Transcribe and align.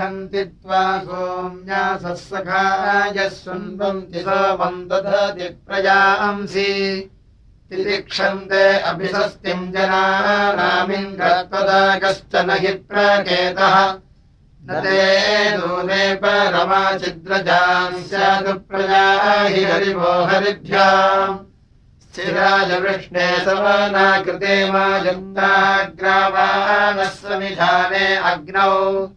तितिक्षन्ति 0.00 0.44
त्वा 0.44 2.14
सखायः 2.14 3.28
सुन्वन्ति 3.28 4.20
सोमम् 4.20 4.88
दधति 4.88 5.56
प्रजांसि। 5.66 7.10
तितिक्षन्ते 7.70 8.78
अभिषस्तिम् 8.78 9.72
जनानामिन्द्रत्वदा 9.72 11.98
कश्चन 11.98 12.50
हि 12.50 12.86
प्रकेतः। 12.90 13.98
न 14.64 14.80
ते 14.80 15.56
दूने 15.56 16.14
परमाचिद्रजाम् 16.14 18.02
स्यादु 18.02 18.52
प्रजा 18.52 19.42
हि 19.42 19.64
हरिवो 19.64 20.24
हरिभ्याम्। 20.24 21.38
स्थिराय 22.02 22.80
वृष्णे 22.80 23.44
समानाकृते 23.44 24.72
मा 24.72 24.98
जन्ताग्रावाणः 24.98 27.04
समिधाने 27.04 28.16
अग्नौ 28.16 29.10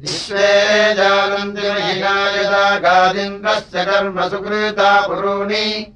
विश्वे 0.00 0.94
जानन्दिमहिना 0.94 2.30
यदा 2.30 2.78
गादिन्द्रस्य 2.78 3.84
कर्म 3.84 4.28
सुकृता 4.28 5.06
पुरूणि। 5.06 5.94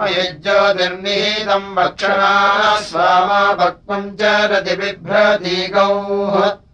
मयुज्योतिर्निहितम् 0.00 1.78
वक्षणा 1.78 2.80
स्वामा 2.80 3.54
भक्त्वम् 3.54 4.16
च 4.16 4.22
रतिबिभ्रती 4.22 5.68
गौः 5.68 6.67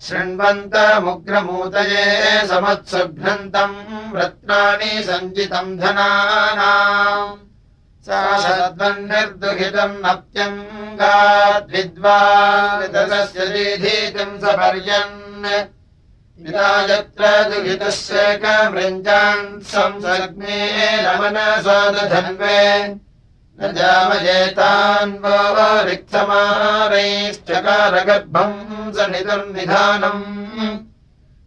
शृण्वन्तमुग्रमूतये 0.07 2.05
समत्सुघ्नन्तम् 2.49 3.77
रत्नानि 4.17 4.93
सञ्चितम् 5.09 5.79
धनानाम्। 5.81 7.39
निर्दुहितम् 9.11 10.05
अप्यङ्गाद्विद्वास्य 10.13 11.09
दीधीतिम् 13.53 14.41
सपर्यन् 14.43 15.19
पिता 16.43 16.69
यत्र 16.91 17.23
दुहितस्येकमृञ्जान् 17.51 19.45
संसग्ने 19.73 20.59
रमनसादधन्वे 21.07 22.61
जामजेतान्वो 23.63 25.39
रिक्तमारैश्चकारगर्भम् 25.89 28.59
स 28.95 28.97
निदुर्निधानम्। 29.11 30.25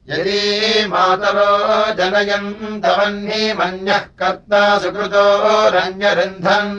यदि 0.10 0.42
मातरो 0.88 1.52
जनयन्तवह्निमन्यः 1.98 4.04
कर्ता 4.20 4.62
सुकृतो 4.80 5.28
रञ्जरुन्धन् 5.70 6.74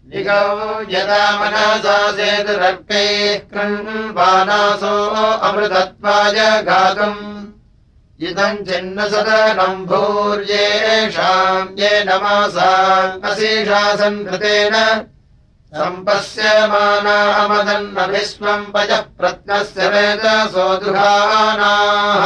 यदा 0.07 1.23
मनसा 1.39 1.95
सेतुरर्कैः 2.17 3.39
कृण्वानासो 3.51 4.95
अमृतत्वाय 5.47 6.37
गातुम् 6.67 7.23
इदम् 8.27 8.63
चिन्नसदनम् 8.67 9.85
भूर्येषाम् 9.89 11.75
ये 11.79 11.91
नमासाम् 12.07 13.21
अशेषासन् 13.31 14.25
कृतेन। 14.25 14.75
सम्पश्यमानामदन्नभिस्वम् 15.75 18.71
पयः 18.73 19.03
प्रत्नस्य 19.19 19.81
वेदसो 19.93 20.67
दुहानाः 20.83 22.23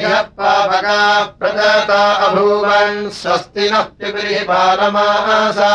यः 0.00 0.20
पावका 0.38 1.00
प्रदाता 1.40 2.00
अभूवन् 2.26 3.10
स्वस्ति 3.20 3.68
नः 3.70 3.82
पिबृहि 4.00 4.40
बालमासा 4.48 5.72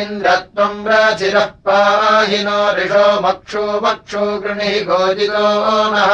इन्द्रत्वम् 0.00 0.86
रचिरः 0.88 1.46
पाहि 1.66 2.42
नो 2.44 2.58
ऋषो 2.78 3.06
मक्षो 3.26 3.64
मक्षो 3.84 4.24
गृणिः 4.40 4.80
गोजितो 4.88 5.46
नः 5.94 6.12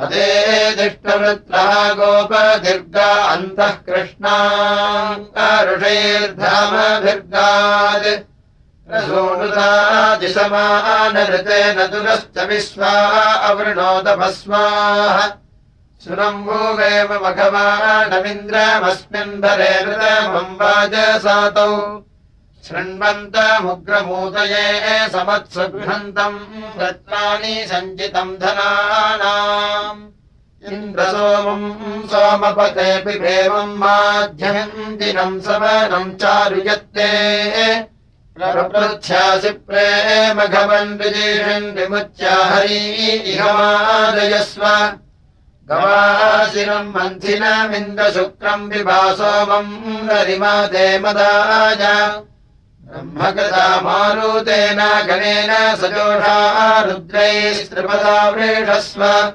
अदे 0.00 0.26
दिष्टवृत्रः 0.76 1.72
अन्तः 3.32 3.72
कृष्णा 3.88 4.36
ऋषैर्धामभिर्गात् 5.68 8.06
दिशमानऋतेन 10.20 11.78
दुरश्च 11.92 12.36
विश्वा 12.48 12.92
अवृणोदभस्वाः 13.50 15.18
सुरम्भूवेव 16.04 17.10
मघवानमिन्द्रमस्मिन् 17.24 19.40
भरे 19.42 19.72
ऋतमम् 19.88 20.56
वाजसातौ 20.62 21.74
शृण्वन्तमुग्रमूदये 22.66 24.66
समत्सगृहन्तम् 25.14 26.38
रत्नानि 26.80 27.54
सञ्चितम् 27.70 28.38
धनानाम्। 28.42 30.00
इन्द्रसोमम् 30.70 31.66
सोमपतेऽपि 32.10 33.14
भेवम् 33.22 33.78
माध्यम् 33.82 34.96
दिनम् 34.98 35.42
समनम् 35.46 36.16
चारुयत्ते 36.22 37.08
प्रपृच्छासि 38.38 39.50
प्रेमघवन् 39.68 40.96
विजीषन् 40.98 41.72
विमुच्या 41.76 42.36
हरी 42.52 42.78
इहमादयस्व 43.32 44.64
गवाशिरम् 45.70 46.92
मन्थिनमिन्द्रशुक्रम् 46.94 48.68
विभासोमम् 48.72 49.72
नरिमा 50.06 50.54
देमदाय 50.74 51.84
ब्रह्मकृता 52.92 53.80
मारुतेन 53.80 55.08
गणेन 55.08 55.76
सजोषा 55.76 56.80
रुद्रैस्त्रिपदा 56.80 58.28
वृषस्व। 58.28 59.32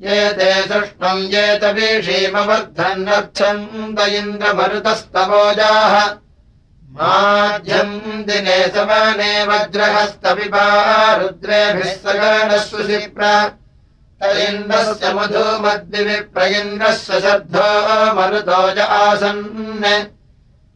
ये 0.00 0.32
ते 0.32 0.62
सुष्णम् 0.62 1.34
ये 1.34 1.58
तवीषीमवर्धन्नच्छन्द 1.58 4.00
इन्द्रमरुतस्तवोजाः। 4.00 6.16
माध्यम् 6.96 8.24
दिने 8.24 8.68
समाने 8.68 9.44
वज्रहस्तपिबा 9.44 11.16
रुद्रेभिः 11.16 11.94
सगणः 11.94 12.56
इन्द्रस्य 14.46 15.14
मधुमद्विप्र 15.14 16.42
इन्द्रस्य 16.42 17.20
श्रद्धो 17.20 18.14
मरुतोज 18.14 18.78
आसन् 18.78 19.44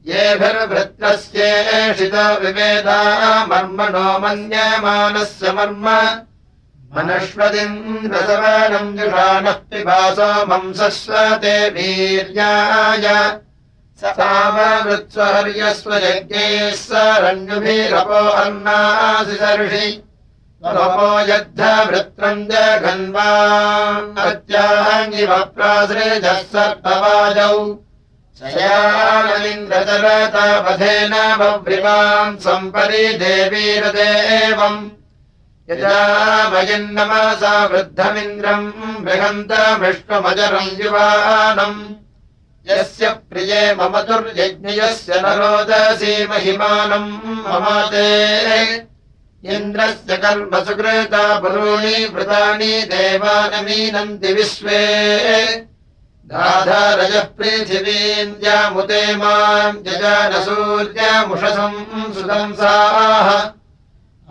येभिर्भृत्रस्येषितो 0.07 2.41
विवेदा 2.41 3.47
मर्मणो 3.47 4.19
मन्यमानस्य 4.19 5.53
मर्म। 5.53 6.13
मनश्वदिन्द्रसमानम् 6.97 8.99
जुषानः 8.99 9.53
पिभासो 9.53 10.47
मंसस्वते 10.47 11.71
वीर्याय। 11.71 13.41
सामवृत्स्वहर्यस्व 14.01 15.95
यज्ञैः 15.95 16.75
सरण्युभिरपो 16.75 18.29
अन्नासि 18.29 19.37
सर्षि। 19.37 20.05
रपो 20.67 21.21
यद्धवृत्रम् 21.21 22.47
जघन्वा 22.47 23.29
अत्याङ्गिवप्रासृजः 24.23 26.33
सर्पवाजौ 26.33 27.79
शयानलिन्द्रचरतापथेन 28.41 31.13
बभ्रिवाम् 31.41 32.37
सम्परि 32.37 33.13
देवीरदेवम् 33.13 34.89
यजा 35.71 36.49
वयन्नमसा 36.49 37.67
वृद्धमिन्द्रम् 37.67 38.73
बृहन्तमिष्टमजरम् 39.05 40.81
युवानम्। 40.81 41.95
यस्य 42.71 43.09
प्रिये 43.09 43.75
मम 43.75 44.01
दुर्यज्ञयस्य 44.01 45.21
न 45.21 45.23
रोदसी 45.41 46.27
महिमानम् 46.27 47.45
ममाते। 47.45 48.09
इन्द्रस्य 49.45 50.17
कर्म 50.17 50.65
सुकृता 50.65 51.41
पुरूणि 51.41 52.05
वृतानि 52.05 52.89
देवानमीनन्ति 52.93 54.33
विश्वे 54.33 54.81
धाधारजः 56.33 57.21
पृथिवीन्द्यामुते 57.21 59.17
माम् 59.17 59.85
जजानसूर्यमुषसम् 59.85 62.15
सुदंसाः 62.15 63.51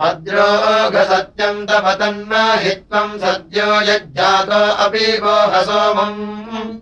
अद्रोघसत्यम् 0.09 1.67
तपतन्न 1.67 2.59
हि 2.59 2.69
त्वम् 2.69 3.19
सद्यो 3.19 3.81
यज्जातो 3.81 4.83
अपि 4.83 5.17
गोहसोमम्। 5.17 6.79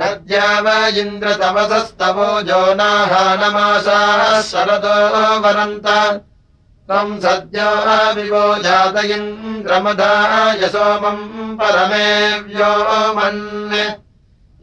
नद्याव 0.00 0.98
इन्द्रतपसस्तवो 0.98 2.42
जो 2.42 2.74
नाहानमासाः 2.74 4.40
शरदो 4.40 5.40
वरन्त। 5.40 5.86
त्वम् 6.88 7.20
सद्यो 7.20 8.14
विवो 8.14 8.62
जात 8.62 8.96
इन्द्रमधाय 8.96 10.68
सोमम् 10.68 11.58
परमे 11.58 12.40
व्योमन् 12.40 14.07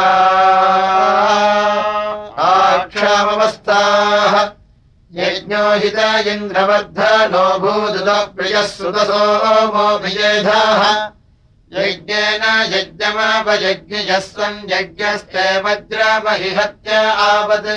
आक्षामवस्थाः 2.50 4.34
यज्ञो 5.18 5.62
हित 5.82 5.98
इन्द्रवर्धनो 6.32 7.46
भूदुतः 7.62 8.20
प्रियः 8.34 8.66
सुतसोमोऽभियेधाः 8.74 10.82
यज्ञेन 11.78 12.44
यज्ञमापयज्ञयः 12.74 14.20
सम् 14.26 14.68
यज्ञस्ते 14.72 15.46
वज्रमहिहत्य 15.64 16.92
आवत्। 17.26 17.72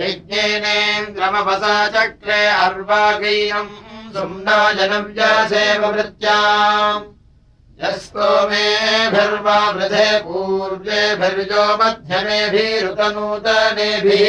यज्ञेनेन्द्रमपसा 0.00 1.74
चक्रे 1.94 2.40
अर्वागीयम् 2.46 3.76
सुम्नाजनव्यासेव 4.14 5.82
वृत्त्याम् 5.94 7.04
यस्तो 7.82 8.26
मेभिर्वा 8.48 9.58
वृधे 9.76 10.08
पूर्वेभिर्यो 10.24 11.62
मध्यमेभिरुतनूतनेभिः 11.80 14.24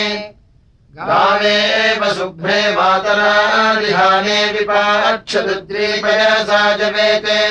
गावेव 0.97 2.13
शुभ्रे 2.13 2.75
मातरादिहाने 2.75 4.51
विपाक्षदुद्रीपयसा 4.51 6.77
जवेते। 6.77 7.41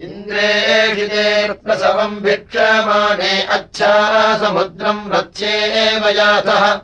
इन्द्रेषिते 0.00 1.52
प्रसवम् 1.52 2.20
भिक्षमाणे 2.20 3.42
अच्छा 3.42 4.38
समुद्रम् 4.38 5.12
रथ्येव 5.12 6.08
यातः 6.08 6.80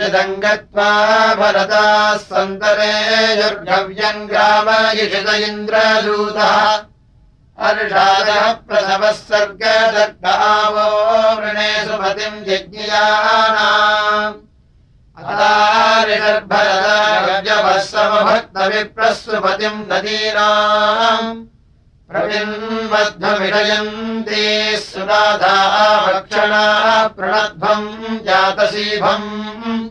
यदङ्गत्वा 0.00 1.34
भरताः 1.34 2.16
सन्तरे 2.16 3.42
युर्गव्यम् 3.42 4.28
ग्रामयिषित 4.28 5.28
इन्द्रदूतः। 5.28 6.82
अर्षादः 7.58 8.52
प्रसवः 8.52 9.12
सर्गदग्धावो 9.12 11.40
वृणे 11.40 11.84
सुमतिम् 11.84 12.48
यज्ञयानाम्। 12.48 14.34
अतारिषर्भरदागव्यवः 15.24 17.78
समभक्तविप्रसुपतिम् 17.78 19.92
नदीनाम् 19.92 21.46
प्रविन्मध्वमिषयन्ती 22.14 24.76
सुनाथा 24.76 25.56
भक्षणा 26.06 26.64
प्रणध्वम् 27.08 28.18
जातसीभम् 28.26 29.88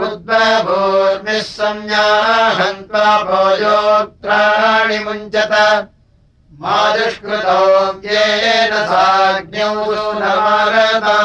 उद्बभूर्मिः 0.00 1.42
संज्ञाहन्त्वा 1.42 3.22
भोजोक्त्राणि 3.22 4.98
मुञ्चत। 4.98 5.52
मा 6.60 6.96
दुष्कृतो 6.96 7.60
येन 8.04 8.74
साज्ञौ 8.74 9.84
सुनमारता। 9.84 11.18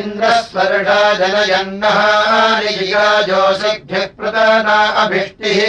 इन्द्रस्वर्षा 0.00 0.98
जनयन्नहारियोषिभ्यः 1.20 4.04
प्रदाना 4.18 4.76
अभिष्टिः 5.04 5.62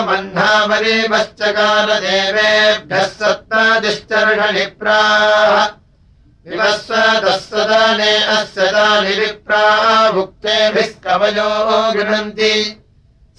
मह्नामरीपश्चकारदेवेभ्यः 0.07 3.03
सत्तादिश्चर्षणिप्राः। 3.03 5.67
विवस्वतः 6.47 7.37
सदाने 7.37 8.23
अस्य 8.23 8.67
तानि 8.67 9.09
विप्राः 9.09 10.11
भुक्तेभिः 10.11 10.91
कवयो 11.05 11.91
गृह्णन्ति। 11.91 12.83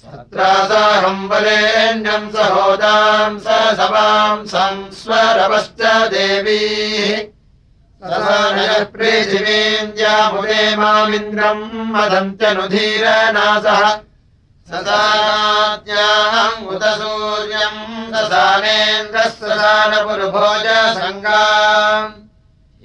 सत्रासाहम् 0.01 1.29
वरेण्यम् 1.29 2.31
सहोदाम् 2.31 3.39
स 3.39 3.43
सवाम् 3.77 4.45
संस्वरवश्च 4.45 6.09
देवीः। 6.13 7.17
पृथिवीम् 8.83 9.91
द्यामुदे 9.91 10.75
मामिन्द्रम् 10.75 11.93
मदन्त्यनुधीरनासः 11.93 13.99
सदाद्याम् 14.69 16.63
उत 16.73 16.83
सूर्यम् 16.99 17.81
सदानेन्द्रस्वदानपुरुभोज 18.13 20.65
सङ्गा 20.97 21.43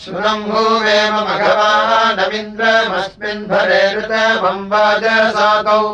शृणम्भूवेम 0.00 1.14
भगवानमिन्द्रमस्मिन् 1.28 3.48
भरे 3.50 3.84
ऋतमम्बाजसातौ 3.96 5.84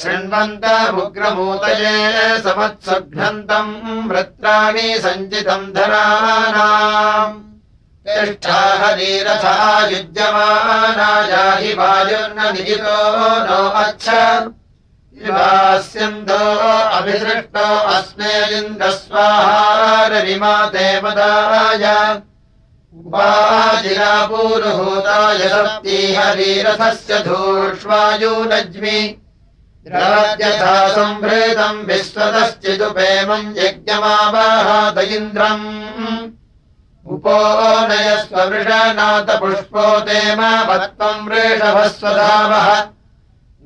शृण्वन्तमुग्रमूतये 0.00 1.96
समत्सुघ्नन्तम् 2.44 3.74
वृत्राणि 4.10 4.86
सञ्चितम् 5.04 5.72
धरानाम् 5.74 7.36
तिष्ठा 8.06 8.60
हरीरथा 8.82 9.56
युज्यमानायाहि 9.90 11.72
वायुर्न 11.80 12.38
निजितो 12.54 13.00
नो 13.50 13.60
अच्छ। 13.82 14.06
इवास्यन्तो 15.28 16.40
अभिसृष्टो 16.96 17.66
अस्मेलिन्द्रस्वाहारविमाते 17.96 20.86
मदाय 21.04 21.84
उपाजिरापूरुभूताय 23.00 24.28
सप्ती 25.48 25.98
हरीरथस्य 26.14 27.12
धूष्वायूनज्मि 27.26 28.98
द्रवद्यथा 29.86 30.74
सम्भृतम् 30.94 31.86
विश्वतश्चिदुपेमम् 31.88 33.56
यज्ञमावाहात 33.58 34.98
इन्द्रम् 34.98 35.66
उपो 37.14 37.38
नयस्व 37.88 38.36
वृषनाथपुष्पोतेम 38.50 40.40
वत्त्वम् 40.68 41.26
वृषभस्वधावः। 41.28 42.68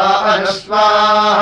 अनुस्वाः 0.00 1.40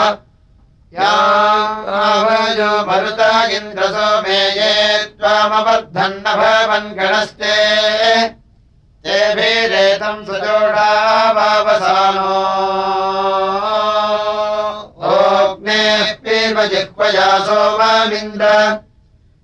यावयो 0.95 2.87
मरुता 2.87 3.45
इन्द्रसोमेये 3.45 4.99
त्वामवर्धन्न 5.05 6.25
भवन् 6.37 6.95
गणस्ते। 6.95 7.57
तेभिरेतम् 9.05 10.27
सुजोडा 10.27 10.91
वावसानो। 11.33 12.37
ओग्नेः 15.11 16.13
पीर्वजिह्वया 16.13 17.39
सोमामिन्द्र। 17.39 18.79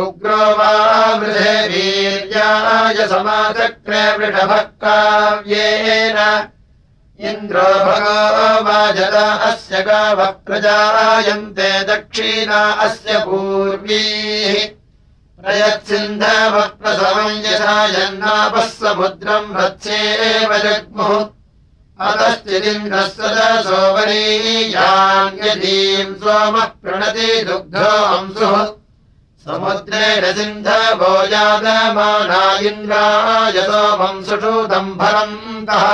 उग्रो 0.01 0.43
वा 0.57 0.71
वृधे 1.19 1.55
वीर्याय 1.67 3.07
समाचक्रे 3.07 4.03
वृषभः 4.17 4.61
काव्येन 4.83 6.17
इन्द्रो 7.19 7.67
भगो 7.85 8.63
वाजदा 8.65 9.25
अस्य 9.49 9.81
गावः 9.87 10.31
प्रजायन्ते 10.47 11.69
दक्षिणा 11.91 12.61
अस्य 12.85 13.19
पूर्वीः 13.25 14.55
प्रयत्सिन्धवः 15.43 16.67
प्रसवम् 16.81 17.43
यथा 17.45 17.77
यन्नापः 17.95 18.67
समुद्रम् 18.79 19.55
रथ्येव 19.57 20.57
जग्मुः 20.65 21.23
सदसोपरीयान्यदीम् 23.17 26.17
सोमः 26.21 26.65
प्रणति 26.83 27.29
दुग्धो 27.47 27.91
अंसुः 28.15 28.55
समुद्रेण 29.45 30.23
इन्द्राय 32.67 33.57
सोमम् 33.69 34.25
सुषूतम् 34.27 34.97
फलन्तः 34.99 35.85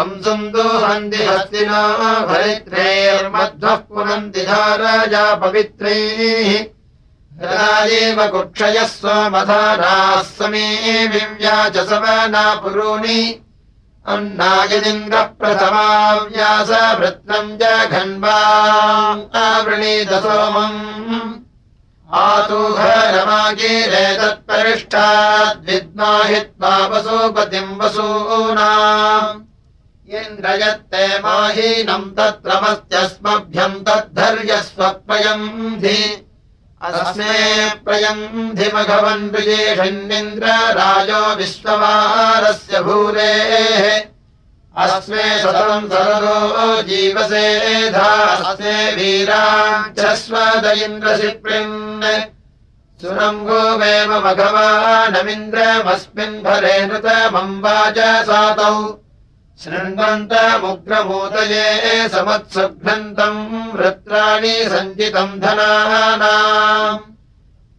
अंसुम् 0.00 0.50
दुहन्ति 0.52 1.20
हस्तिनो 1.24 1.84
भरित्रैर्मध्वः 2.28 3.76
पुनन्ति 3.88 4.42
धाराजा 4.46 5.24
पवित्रैः। 5.40 6.50
एव 7.40 8.18
कुक्षयः 8.32 8.86
स्वमधानाः 8.86 10.22
समे 10.36 10.68
विव्याच 11.12 11.76
सवना 11.88 12.44
पुरूणि 12.62 13.20
अन्नायदिन्द्रः 14.14 15.26
प्रथमाव्यास 15.40 16.70
वृत्तम् 17.00 17.50
च 17.60 17.62
घन्वावृणीत 17.96 20.12
सोमम् 20.26 20.78
आतूहरमागीरे 22.22 24.06
तत्परिष्ठाद्विद्माहित्वा 24.20 26.72
वसूपतिम् 26.92 27.76
वसूना 27.80 28.70
इन्द्रयत्ते 30.20 31.04
माहीनम् 31.24 32.14
तत्रमस्त्यस्मभ्यम् 32.18 33.82
तद्धर्यस्वप्रयम् 33.88 35.46
धि 35.82 35.98
अस्मे 36.86 37.34
प्रयन्धिमघवन् 37.84 39.30
विजेषन्निन्द्र 39.34 40.46
राजो 40.78 41.22
विश्ववारस्य 41.38 42.74
भूरेः। 42.86 43.84
अस्मे 44.84 45.24
सतम् 45.42 45.88
सररो 45.90 46.38
जीवसेधास्मे 46.88 48.76
वीराक्षस्वद 48.96 50.64
इन्द्रशिप्रिन् 50.82 51.76
सुरङ्गोवेव 53.00 54.10
मघवानमिन्द्रमस्मिन् 54.26 56.42
फले 56.44 56.76
नृतमम्बाच 56.86 57.98
सातौ 58.28 58.76
शृण्वन्तमुग्रमूतये 59.62 61.64
समत्सुघ्नन्तम् 62.14 63.40
वृत्राणि 63.78 64.54
सञ्चितम् 64.72 65.40
धनानाम् 65.40 67.00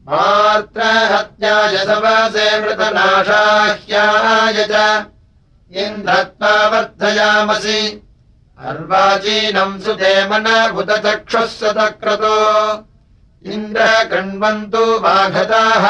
मात्रहत्याय 0.09 1.75
सवसे 1.89 2.47
मृतनाशाह्याय 2.61 4.57
च 4.71 4.73
इन्द्रत्वा 5.85 6.53
वर्धयामसि 6.73 7.79
अर्वाचीनम् 8.69 9.79
सुदेमनभुतचक्षुः 9.83 11.45
सतक्रतो 11.57 12.37
इन्द्र 13.53 13.81
कृण्वन्तु 14.11 14.83
बाघताः 15.05 15.85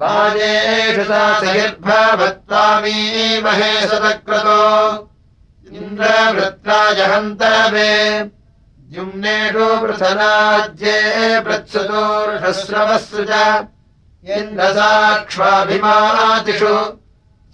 वाजेषु 0.00 1.04
सा 1.04 1.22
सहिर्भवत्वामीमहे 1.40 3.70
सदक्रतो 3.90 4.60
इन्द्रवृत्राजहन्तवे 5.78 7.94
जुम्नेषु 8.94 9.66
पृथराज्ये 9.82 10.96
प्रत्सुतोर्षस्रवस्सु 11.46 13.22
च। 13.30 13.32
इन्द्रसाक्ष्वाभिमातिषु 14.36 16.74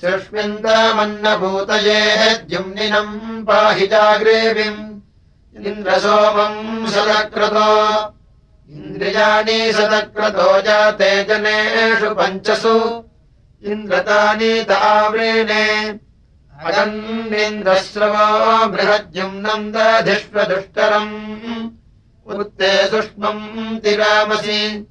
सुष्मिन्दमन्नभूतये 0.01 2.01
द्युम्निनम् 2.49 3.15
पाहि 3.47 3.87
चाग्रेविम् 3.93 4.83
इन्द्रसोमम् 5.67 6.89
सदक्रतो 6.95 7.71
इन्द्रियाणि 8.71 9.73
सदक्रतो 9.73 10.61
जाते 10.61 11.25
जनेषु 11.25 12.15
पञ्चसु। 12.15 13.05
इन्द्रतानि 13.65 14.67
ताव्रेणे 14.69 15.99
अजन्निन्द्रस्रवो 16.65 18.67
बृहद्युम्नम् 18.67 19.73
दधिष्वदुष्टरम् 19.73 22.35
उत्ते 22.35 22.87
सुष्मम् 22.87 23.79
तिरामसि। 23.79 24.87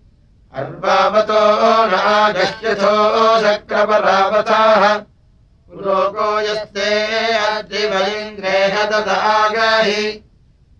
अर्वावतो 0.54 1.86
नागह्यथो 1.86 3.42
शक्रपरावथाः। 3.42 5.02
लोको 5.74 6.42
यस्ते 6.42 7.34
अद्रिवलिङ्ग्रेह 7.34 8.86
ददागहि 8.86 10.24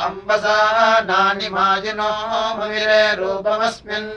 अम्बसा 0.05 0.59
नानि 1.01 1.49
माजिनो 1.49 2.11
ममिरे 2.59 3.03
रूपमस्मिन्। 3.15 4.11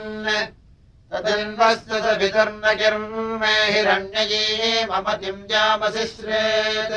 तजन्वस्य 1.11 1.99
स 2.03 2.17
किर्मे 2.21 3.53
हिरण्ययी 3.73 4.85
मम 4.85 5.07
किम् 5.21 5.47
जामसि 5.51 6.05
श्रेत्। 6.07 6.95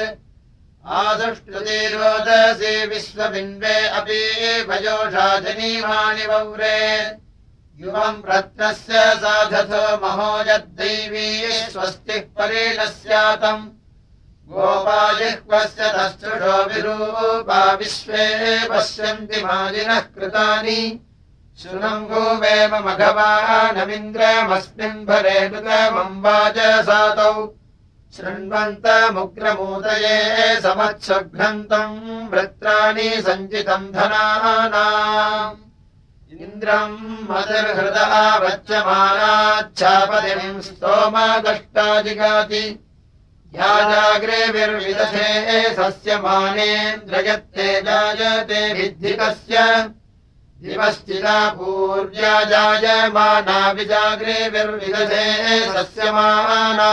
आसुष्टुति 1.00 1.78
रोदसी 1.92 2.74
विश्वबिन्वे 2.86 3.76
अपि 3.98 4.20
भयोषा 4.68 5.28
जनीमानि 5.44 6.26
वौरे 6.26 6.80
युवम् 7.80 8.22
रत्नस्य 8.28 9.04
साधथो 9.22 9.84
महो 10.02 10.32
यद्दैवी 10.48 11.28
स्वस्तिः 11.72 12.24
परेण 12.36 12.84
स्यातम् 12.96 13.81
गोपाजिह्वस्य 14.52 15.92
तस्तुषो 15.96 16.64
विरूपा 16.64 17.72
विश्वे 17.72 18.68
पश्यन्ति 18.68 19.44
मालिनः 19.44 20.00
कृतानि। 20.00 21.00
शृणम् 21.62 22.06
गोवेम 22.06 22.74
मघवानमिन्द्रमस्मिन् 22.74 25.06
भरे 25.06 25.48
कृतमम्बाज 25.48 26.58
सातौ। 26.58 27.54
शृण्वन्तमुग्रमूदये 28.16 30.60
समत्सघ्नन्तम् 30.60 32.28
वृत्राणि 32.28 33.02
सञ्चितम् 33.02 33.92
धनानाम्। 33.92 35.56
इन्द्रम् 36.40 37.30
मतिर्हृदा 37.30 38.38
वच्यमानाच्छापतिम् 38.38 40.62
स्तोमादष्टाजिगाति 40.62 42.78
याजाग्रेभिर्विदधे 43.54 45.74
सस्यमानेन्द्रयत्ते 45.74 47.80
जायते 47.80 48.74
भिद्धिकस्य 48.74 49.90
दिवश्चिता 50.62 51.48
पूर्व्या 51.48 52.44
जायमाना 52.44 53.72
विजाग्रेभिर्विदधे 53.72 55.74
सस्यमाना। 55.74 56.92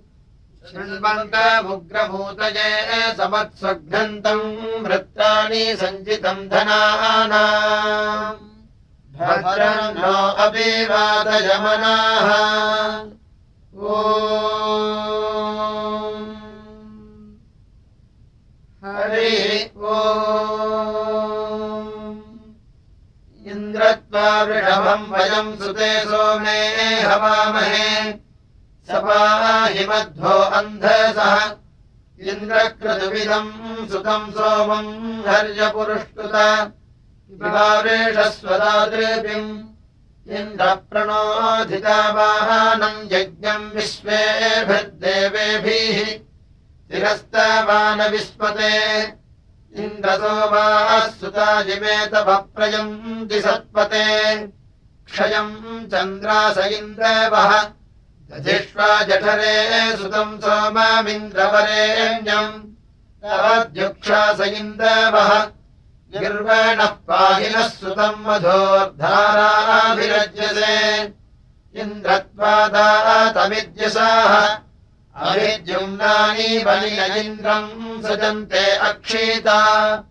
शृण्वन्तमुग्रभूतये 0.71 3.15
समत्स्वघ्नन्तम् 3.15 4.83
वृत्तानि 4.83 5.75
सञ्चितम् 5.75 6.49
धनानाम्। 6.49 8.35
भद्रम् 9.15 9.97
नो 9.97 10.27
अभिवादयमनाः। 10.27 13.09
ओ 13.79 14.03
हरि 18.85 19.71
ओ 19.77 19.95
वृषभम् 24.15 25.11
वयम् 25.11 25.57
सुते 25.57 26.01
सोमे 26.01 27.01
हवामहे। 27.01 28.13
सपाहिमध्वो 28.87 30.29
अन्धसः 30.29 31.55
इन्द्रकृतुविदम् 32.29 33.89
सुतम् 33.89 34.31
सोमम् 34.31 35.27
हर्यपुरुष्टुत। 35.27 36.35
विभावेशस्वदादृपिम् 37.41 39.63
इन्द्रप्रणोधितावाहानम् 40.29 43.07
यज्ञम् 43.11 43.71
विश्वेभिर्देवेभिः 43.71 46.19
तिरस्तवानविस्मते 46.91 48.71
इन्द्रसोमाः 49.75 51.07
सुता 51.07 51.61
जिमेतभप्रयम् 51.61 53.27
दिसत्पते 53.27 54.47
क्षयम् 55.05 55.85
चन्द्रास 55.85 56.57
इन्द्रवः। 56.57 57.69
दधिष्वा 58.31 59.03
जठरे 59.03 59.97
सुतम् 59.97 60.39
सोमामिन्द्रवरेण्यम्। 60.39 62.63
तवद्युक्षास 63.23 64.39
इन्द्रवः। 64.39 65.47
निर्वणः 66.21 66.85
पाहिनः 66.85 67.67
सुतम् 67.67 68.25
मधोर्धाराभिरज्यसे। 68.25 71.13
इन्द्रत्वादातमिद्यसाः 71.75 74.70
अभिद्युम्नानि 75.15 76.59
बलिन 76.59 76.99
इन्द्रम् 76.99 78.03
सजन्ते 78.03 78.75
अक्षीता। 78.75 80.03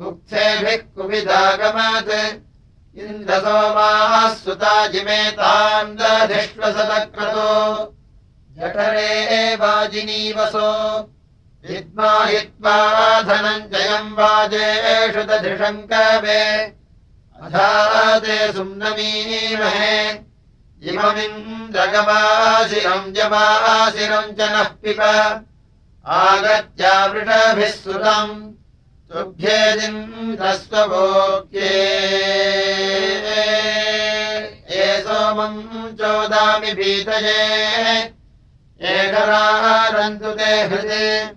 मुक्तेभिः 0.00 0.76
कुपिदागमत् 0.76 2.10
इन्द्रसोमाः 2.98 4.34
सुताजिमेताम् 4.34 5.96
दधिष्वसदक्रतो। 5.96 7.42
जठरे 8.58 9.56
वाजिनीवसो। 9.56 10.72
विद्मा 11.68 12.24
हित्वा 12.24 13.22
धनञ्जयम् 13.22 14.12
वाजेषु 14.12 15.22
दधिषम् 15.22 15.88
कवे 15.92 16.72
अधाते 17.42 18.52
सुम्नमीमहे 18.52 20.25
इममिन्द्रगवासिरम् 20.86 23.12
जवासिरम् 23.12 24.24
च 24.24 24.36
नः 24.40 24.62
पिब। 24.62 25.42
आगत्यावृषभिः 26.06 27.70
सुतम्। 27.70 28.52
तुभ्येदिन्द्रस्वभोक्ये 29.12 31.90
ये 34.70 35.00
सोमम् 35.00 35.96
चोदामि 35.96 36.72
भीतये। 36.72 38.12
एकरारन्तु 38.82 40.32
ते 40.32 40.44
हृदे। 40.44 41.36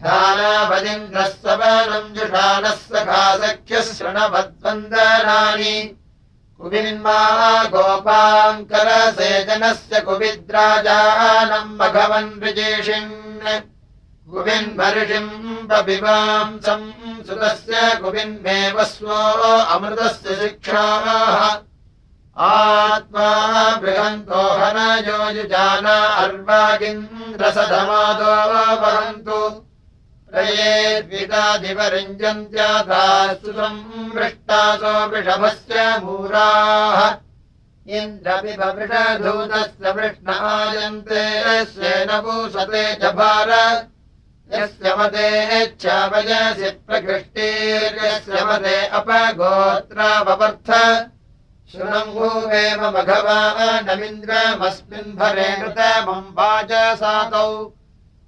ध्यानावदिन्द्रः 0.00 1.24
सबलम् 1.24 2.14
जुषानः 2.14 2.70
सखा 2.70 3.36
सख्यः 3.36 3.80
शृणवद्वन्दनानि। 3.80 5.96
कुविन्मा 6.60 7.20
गोपाङ्करसेजनस्य 7.64 10.00
कुविद्राजानम् 10.00 11.76
मघवन् 11.80 12.38
विजेषिन् 12.40 13.12
कुविन्मर्षिम् 14.30 15.66
बपिवांसम् 15.68 16.92
सुतस्य 17.26 17.74
कुविन्मेव 18.02 18.76
स्वो 18.84 19.18
अमृतस्य 19.74 20.34
शिक्षाः 20.34 21.67
आत्मा 22.46 23.28
बृहन्तो 23.76 24.42
हनयोजुजाना 24.60 25.96
अर्वागिन्द्रसधमादो 26.24 28.34
वहन्तु 28.82 29.40
वृष्टासो 34.14 34.94
वृषभस्य 35.08 35.76
मूराः। 36.04 37.00
इन्द्रपिबवृषधूतस्य 37.98 39.92
वृष्णायन्ते 39.92 41.22
स्वेन 41.64 42.20
पूसते 42.20 42.84
च 42.94 43.12
भार। 43.18 43.50
यस्य 44.54 44.94
मतेच्छावयसि 44.98 46.68
प्रकृष्टिर्यस्य 46.86 48.44
मते 48.44 48.76
अपगोत्रावपर्थ 48.86 50.70
शृणङ्गूवेव 51.72 52.82
मघवानमिन्द्रमस्मिन् 52.82 55.16
भरे 55.16 55.56
कृतमम् 55.56 56.34
वाजसातौ 56.38 57.72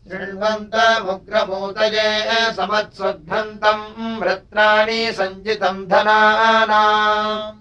शृण्वन्तमुग्रमूतये 0.09 2.53
समत्स्वघ्नन्तम् 2.53 4.21
वृत्राणि 4.21 5.13
सञ्जितम् 5.13 5.87
धनानाम्। 5.87 7.59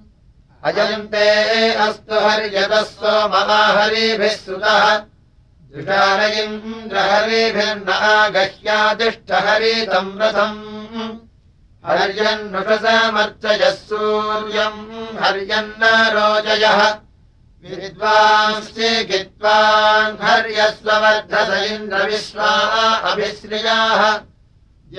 अजन्ते 0.63 1.73
अस्तु 1.73 2.19
हर्यतः 2.19 2.81
स्वमहाहरिभिः 2.81 4.35
सुतः। 4.35 5.01
गह्यातिष्ठहरितम् 8.35 10.19
रथम् 10.19 10.78
हर्यन्नुषसमर्चयः 11.85 13.69
सूर्यम् 13.69 14.81
हर्यन्न 15.23 15.83
रोचयः 16.15 16.79
विद्वांश्चिकित्वान् 17.63 20.19
हर्यस्ववर्धस 20.23 21.49
इन्द्रविश्वा 21.71 22.51
अभिश्रियाः। 23.11 24.01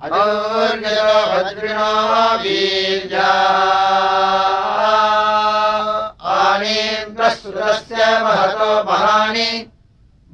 अजोर्ययो 0.02 1.26
भद्रिणो 1.26 2.42
वीर्या। 2.42 3.32
आनीन्द्रश्रुतस्य 6.22 7.96
महतो 7.96 8.92
महानि। 8.92 9.70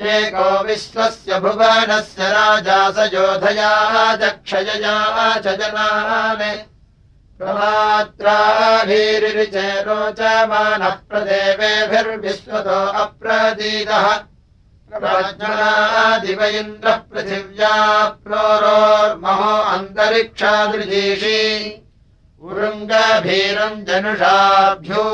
एको 0.00 0.64
विश्वस्य 0.64 1.38
भुवनस्य 1.40 2.28
राजा 2.30 2.90
स 2.90 3.10
योधया 3.14 3.72
चक्षयया 4.16 5.38
च 5.38 5.46
जनान्। 5.60 6.64
प्रमात्राभिरिचे 7.38 9.68
रोचमानः 9.82 10.88
प्रदेवेभिर्विश्वतो 10.88 12.80
अप्रदीतः 13.02 14.06
प्रज्ञादिव 14.94 16.40
इन्द्रः 16.44 16.96
पृथिव्या 17.10 17.74
प्रोरोर्महो 18.24 19.52
अन्तरिक्षादृजीषि। 19.62 21.40
उरुङ्गभीरम् 22.42 23.84
जनुषाभ्यो 23.84 25.04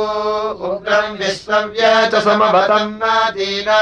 उग्रम् 0.69 1.19
विश्वव्या 1.19 1.95
च 2.11 2.13
समभतम् 2.25 2.97
नादीना 2.97 3.81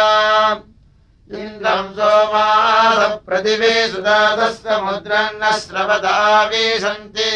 इन्द्रम् 1.32 1.94
सोमासप्रतिवे 1.96 3.72
सुदातस्य 3.90 4.76
मुद्रम् 4.84 5.38
न 5.40 5.42
स्रवदा 5.58 6.16
विशन्ति 6.48 7.28